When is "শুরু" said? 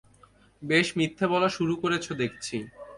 1.49-1.73